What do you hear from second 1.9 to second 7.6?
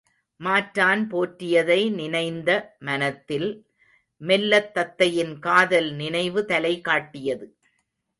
நினைந்த மனத்தில் மெல்லத் தத்தையின் காதல் நினைவு தலைகாட்டியது.